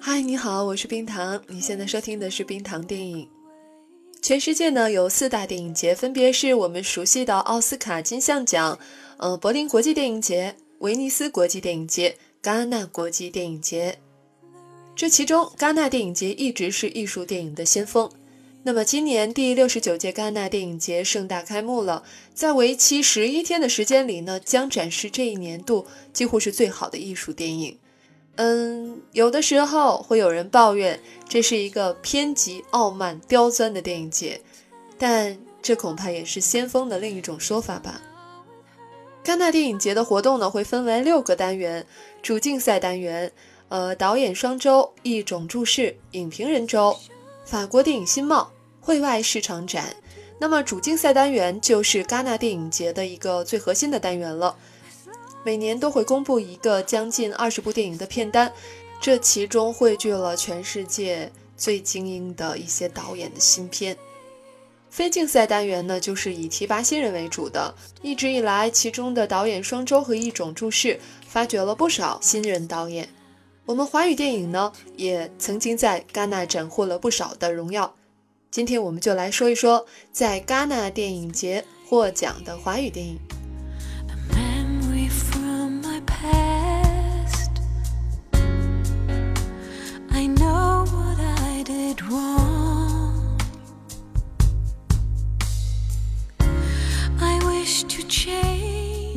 [0.00, 1.42] 嗨，你好，我是冰糖。
[1.48, 3.28] 你现在收听的是冰糖电影。
[4.22, 8.78] 全世界呢有四大电影节，分别是我们熟悉的奥斯卡金像奖、
[9.16, 13.98] 呃柏林国际电影节、威尼斯国际电影节、戛纳国际电影节。
[14.96, 18.08] 这其中，戛纳电影节一直是艺术电影的先锋。
[18.62, 27.76] 那么，今年第六十九届戛纳电影节盛大开幕了，在为期十一天的时间里呢，将展示这一年度几乎是最好的艺术电影。
[28.36, 34.40] 嗯，有的时候会有人抱怨这是一个偏激、傲慢、刁钻的电影节，
[34.96, 38.00] 但这恐怕也是先锋的另一种说法吧。
[39.24, 41.84] 戛纳电影节的活动呢，会分为六个单元：
[42.22, 43.30] 主竞赛单元、
[43.74, 46.96] 呃导演双周、一种注释、影评人周、
[47.44, 49.96] 法国电影新貌、会外市场展。
[50.38, 54.54] 那么主竞赛单元就是戛纳电影节的一个最核心的单元了。
[55.42, 58.52] 每年都会公布一个将近二十部电影的片单，
[59.00, 63.96] 这其中汇聚了全世界最精英的一些导演的新片。
[64.88, 67.74] 非竞赛单元呢，就是以提拔新人为主的。
[68.02, 73.08] 一直以来，其中的导演双周和一种注释发掘了不少新人导演。
[73.66, 77.94] 我们华语电影呢，也曾经在戛纳斩获了不少的荣耀。
[78.50, 83.18] 今天我们就来说一说在戛纳电影节获奖的华语电影。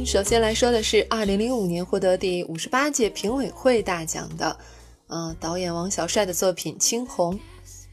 [0.08, 4.58] 首先来说的是二零零五年获得第五十八届评委会大奖的，
[5.08, 7.36] 呃，导演王小帅的作品《青红》，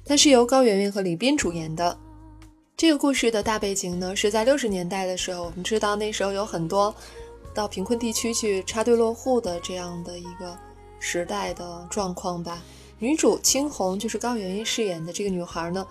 [0.05, 1.98] 它是由高圆圆和李斌主演的。
[2.77, 6.95] 这个故事的大背景呢，是在六十年代的时候，我们知道那时候有很多
[7.53, 10.57] 到贫困地区去插队落户的这样的一个
[11.01, 12.63] 时代的状况吧。
[13.01, 15.85] 女主青红就是高圆圆饰演的这个女孩呢，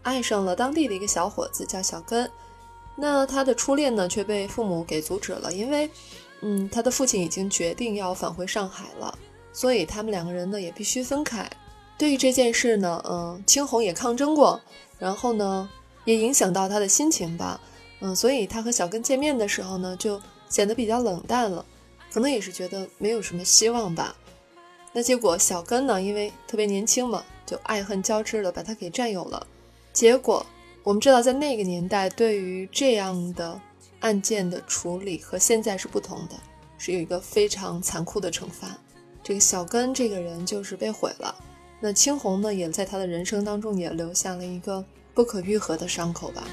[0.00, 2.26] 爱上了当地的一个小伙子，叫小根。
[3.00, 5.88] 那他的初恋呢，却被父母给阻止了，因为，
[6.40, 9.16] 嗯，他的父亲已经决定要返回上海了，
[9.52, 11.48] 所以他们两个人呢也必须分开。
[11.96, 14.60] 对于这件事呢，嗯，青红也抗争过，
[14.98, 15.70] 然后呢，
[16.04, 17.60] 也影响到他的心情吧，
[18.00, 21.64] 嗯，所以他和小根见面的时候呢，就显得比较冷淡了，
[22.12, 24.16] 可能也是觉得没有什么希望吧。
[24.92, 29.46] 那结果小根呢，因为特别年轻嘛，就爱恨交织的把他给占有了，
[29.92, 30.44] 结果。
[30.88, 33.60] 我们知道，在那个年代，对于这样的
[34.00, 36.36] 案件的处理和现在是不同的，
[36.78, 38.74] 是有一个非常残酷的惩罚。
[39.22, 41.34] 这个小根这个人就是被毁了，
[41.78, 44.82] 那青红呢，也在他的人生当中也留下了一个
[45.12, 46.48] 不可愈合的伤口吧。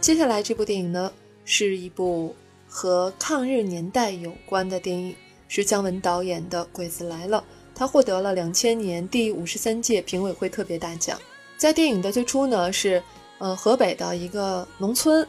[0.00, 1.12] 接下来这部电影呢，
[1.44, 2.34] 是一部
[2.66, 5.14] 和抗日年代有关的电影，
[5.46, 7.38] 是姜文导演的《鬼子来了》，
[7.74, 11.20] 他获得了两千年第五十三届评委会特别大奖。
[11.58, 13.02] 在电影的最初呢，是
[13.36, 15.26] 呃河北的一个农村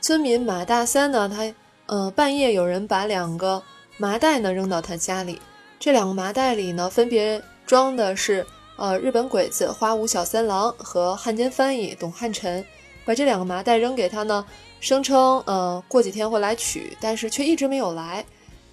[0.00, 1.54] 村民马大三呢，他
[1.86, 3.62] 呃半夜有人把两个
[3.98, 5.40] 麻袋呢扔到他家里，
[5.78, 8.44] 这两个麻袋里呢分别装的是
[8.78, 12.64] 呃日本鬼子花无小三郎和汉奸翻译董汉臣。
[13.08, 14.44] 把这两个麻袋扔给他呢，
[14.80, 18.22] 声称呃过几天会来取，但是却一直没有来，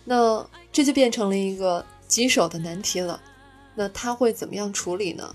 [0.03, 3.22] 那这就变成了一个棘手的难题了。
[3.75, 5.34] 那他会怎么样处理呢？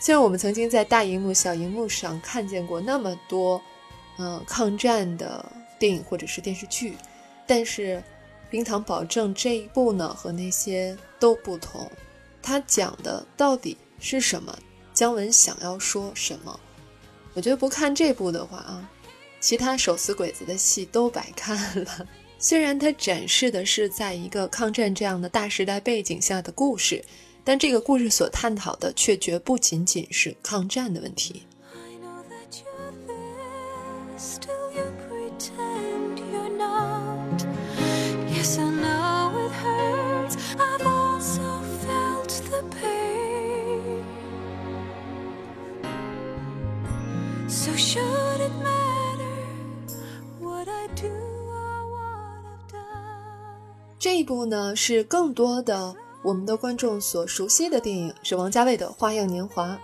[0.00, 3.60] 虽然我们曾经在大荧幕、小荧幕上看见过那么多
[4.16, 5.44] 嗯抗战的
[5.78, 6.96] 电影或者是电视剧，
[7.46, 8.02] 但是
[8.48, 11.90] 冰糖保证这一部呢和那些都不同。
[12.40, 14.58] 他讲的到底是什么？
[14.94, 16.58] 姜文想要说什么？
[17.34, 18.90] 我觉得不看这部的话啊，
[19.40, 22.06] 其他手撕鬼子的戏都白看了。
[22.38, 27.04] 虽然它展示的是在一个抗战这样的大时代背景下的故事，
[27.44, 31.44] 但这个故事所探讨的却绝不仅仅是抗战的问题。
[34.18, 34.49] should
[54.00, 59.74] 这一部呢是更多的我们的观众所熟悉的电影，是王家卫的《花样年华》，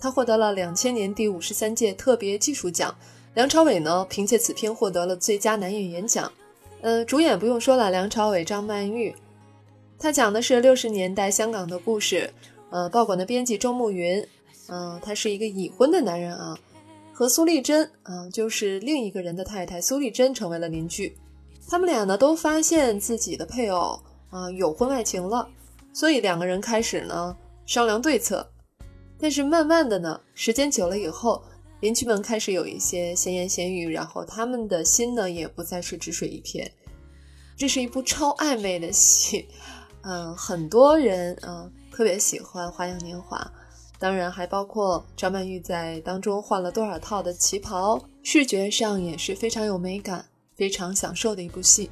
[0.00, 2.96] 他获得了两千年第五十三届特别技术奖。
[3.34, 6.32] 梁朝伟呢凭借此片获得了最佳男演员奖。
[6.80, 9.14] 呃，主演不用说了，梁朝伟、张曼玉。
[9.98, 12.32] 他讲的是六十年代香港的故事。
[12.70, 14.26] 呃，报馆的编辑周慕云，
[14.68, 16.58] 嗯，他是一个已婚的男人啊，
[17.12, 21.14] 和苏丽珍，啊，就是另一个人的太太苏丽珍成为了邻居。
[21.70, 25.48] 他们俩呢都发现自己的配偶啊有婚外情了，
[25.92, 28.44] 所以两个人开始呢商量对策。
[29.20, 31.40] 但是慢慢的呢，时间久了以后，
[31.78, 36.68] 邻居们开始有一些闲言闲语，然后他们的心呢也不再是只水一片。
[37.56, 39.46] 这是一部超暧昧的戏，
[40.02, 41.70] 嗯，很多人啊。
[41.92, 43.36] 特别喜欢《花样年华》，
[43.98, 50.24] 当然还包括张曼玉在当中换了多少套的旗袍，视觉上也是非常有美感、
[50.60, 51.90] 非常享受的一部戏。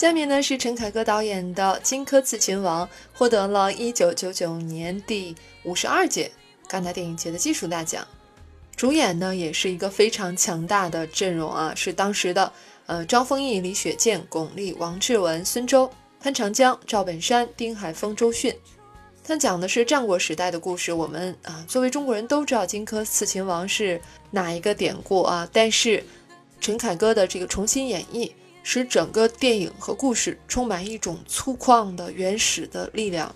[0.00, 6.32] 下面呢是陈凯歌导演的《荆轲刺秦王》，获得了一九九九年第五十二届
[6.70, 8.02] 戛纳电影节的技术大奖。
[8.74, 12.50] 主演呢也是一个非常强大的阵容啊，是当时的
[12.86, 18.56] 呃张丰毅、李雪健、巩俐、王志文、孙周、潘长江、赵本山、丁海峰、周迅。
[19.22, 20.90] 他讲的是战国时代的故事。
[20.94, 24.00] 我们啊作为中国人都知道荆轲刺秦王是
[24.30, 26.02] 哪一个典故啊，但是
[26.58, 28.32] 陈凯歌的这个重新演绎。
[28.72, 33.34] 使整个电影和故事充满一种粗犷的原始的力量。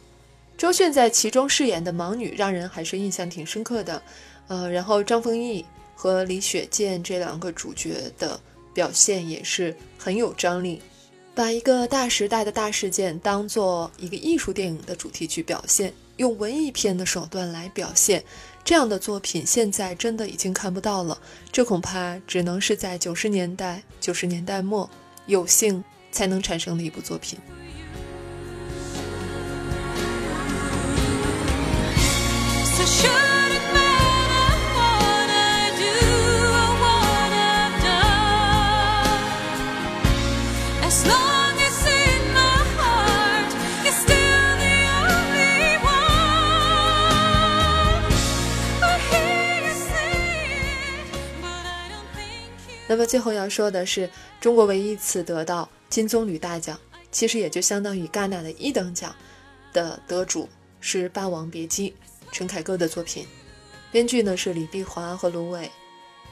[0.56, 4.00] 周迅在其中饰演的盲女，让人还是印象挺深刻的。
[4.46, 5.64] 呃，然后张丰毅
[5.96, 8.38] 和李雪健这两个主角的
[8.72, 10.80] 表现也是很有张力，
[11.34, 18.22] 把一个大时代的大事件当做一个艺术电影的主题去表现，用文艺片的手段来表现，
[18.62, 21.18] 这样的作品现在真的已经看不到了。
[21.50, 24.88] 这恐怕只能是在九十年代、九十年代末。
[25.26, 27.38] 有幸才能产生的一部作品。
[52.94, 54.08] 那么最后要说的是，
[54.40, 56.78] 中国唯一一次得到金棕榈大奖，
[57.10, 59.12] 其实也就相当于戛纳的一等奖
[59.72, 60.48] 的得主
[60.78, 61.90] 是《霸王别姬》，
[62.30, 63.26] 陈凯歌的作品，
[63.90, 65.68] 编剧呢是李碧华和卢伟，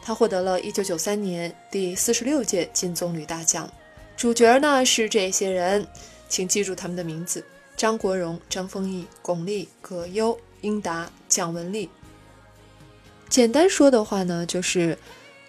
[0.04, 3.68] 他获得了一九九三年第四十六届金棕榈大奖。
[4.16, 5.84] 主角呢是这些人，
[6.28, 7.44] 请记住他们的名字：
[7.76, 11.90] 张国荣、张丰毅、巩俐、葛优、英达、蒋雯丽。
[13.28, 14.96] 简单说的话呢，就是。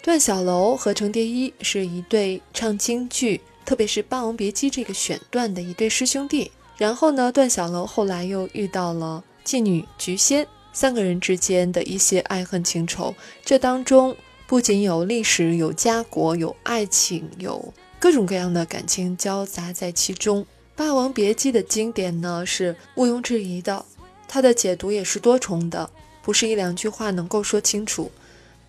[0.04, 6.52] 段小楼和程蝶衣是一对唱京剧，特别是《霸王别姬》这个选段的一对师兄弟。
[6.78, 13.16] 然后呢，段小楼后来又遇到了妓女菊仙，三个人之间的一些爱恨情仇。
[13.46, 14.14] 这当中
[14.46, 20.42] 不仅有历史、有家国、有爱情，有各种各样的感情交杂在其中。
[20.76, 23.86] 《霸王别姬》的经典呢是毋庸置疑的，
[24.28, 25.90] 它的解读也是多重的，
[26.22, 28.12] 不是一两句话能够说清楚。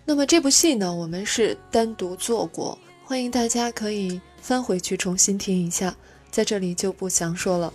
[0.07, 5.95] 那么这部戏呢，我们是单独做过，欢迎大家可以翻回去重新听一下，
[6.29, 7.73] 在这里就不详说了。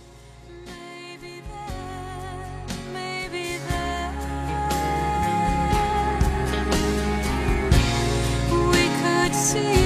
[9.33, 9.80] See you.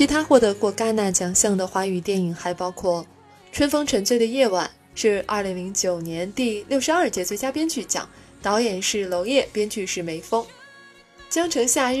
[0.00, 3.04] 其他获得过戛纳奖项的华语电影还包括
[3.52, 4.66] 《春风沉醉的夜晚》，
[4.98, 8.08] 是2009年第六十二届最佳编剧奖，
[8.40, 10.42] 导演是娄烨，编剧是梅峰；
[11.28, 11.98] 《江城夏日》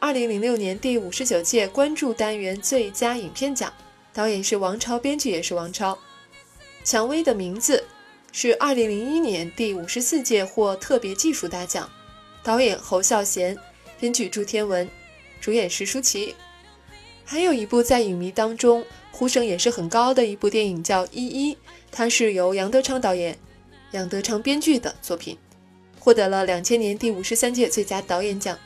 [0.00, 3.72] ，2006年第五十九届关注单元最佳影片奖，
[4.12, 5.92] 导演是王超，编剧也是王超；
[6.82, 7.76] 《蔷薇的名字》
[8.36, 11.88] 是2001年第五十四届获特别技术大奖，
[12.42, 13.56] 导演侯孝贤，
[14.00, 14.90] 编剧朱天文，
[15.40, 16.34] 主演是舒淇。
[17.24, 21.54] 还有一部在影迷当中呼声也是很高的一部电影，叫《一一》，
[21.92, 23.38] 它是由杨德昌导演、
[23.92, 25.36] 杨德昌编剧的作品，
[25.98, 28.58] 获得了两千年第五十三届最佳导演奖。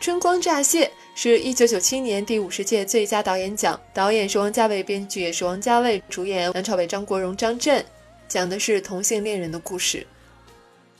[0.00, 7.84] 春光乍泄是一九九七年第五十届最佳导演奖，导演是王家卫，编剧也是王家卫，主演梁朝伟、张国荣、张震，
[8.26, 10.06] 讲的是同性恋人的故事。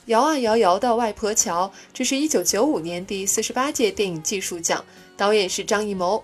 [0.06, 4.84] 摇啊摇摇到外婆桥，这是一九九五年第四十八届电影技术奖，
[5.16, 6.22] 导演是张艺谋，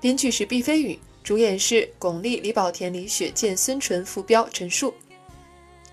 [0.00, 4.94] 编剧是毕飞宇，主演是巩俐、李保田、李雪健、孙淳、傅彪、陈数。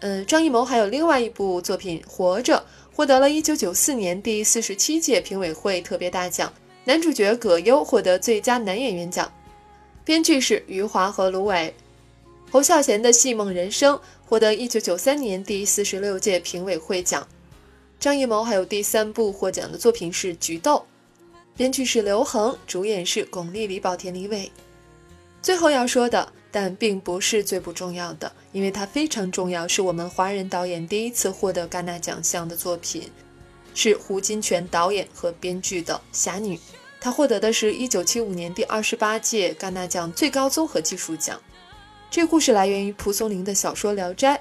[0.02, 2.58] 嗯，张艺谋还有另外一部作品《活着》。
[2.96, 6.54] 获得了一九九四年第四十七届评委会特别大奖，
[6.86, 9.30] 男主角葛优获得最佳男演员奖，
[10.06, 11.74] 编剧是余华和卢伟，
[12.50, 17.28] 侯孝贤的《戏梦人生》获得一九九三年第四十六届评委会奖，
[18.00, 20.78] 张艺谋还有第三部获奖的作品是《菊豆》，
[21.58, 24.52] 编剧是刘恒，主演是巩俐、李保田、李伟。
[25.42, 26.32] 最后要说的。
[26.52, 33.12] 但并不是最不重要的，因为它非常重要，是我们华人导演第一次获得戛纳奖项的作品，
[33.74, 36.56] 是胡金铨导演和编剧的《侠女》，
[37.02, 41.38] 他获得的是一九七五年第二十八届戛纳奖最高综合技术奖。
[42.10, 44.38] 这故事来源于蒲松龄的小说《聊斋》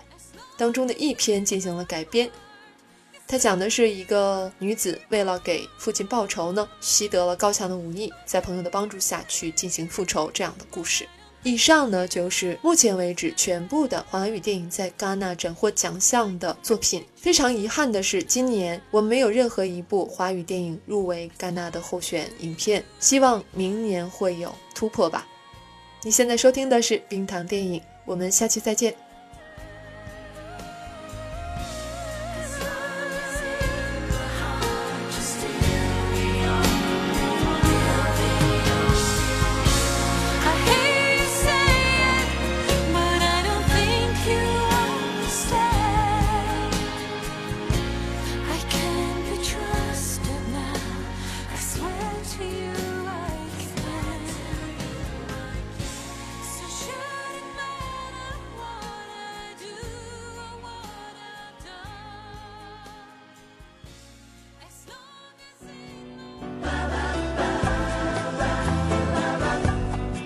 [0.57, 2.31] 当中的一篇进行了改编，
[3.27, 11.09] 它讲的是一个女子为了给父亲报仇呢，习得了高强的武艺，在朋友的帮助下去进行复仇这样的故事。
[11.43, 17.05] 以上呢就是目前为止全部的华语电影在戛纳斩获奖项的作品。
[17.17, 22.83] 非常遗憾的是，今年我们没有任何一部华语电影入围戛纳的候选影片。
[22.99, 25.27] 希望明年会有突破吧。
[26.03, 28.95] 你现在收听的是冰糖电影，我们下期再见。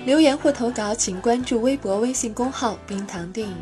[0.09, 3.55] 留言或投稿，请关注微博、微信公号“冰糖电影”。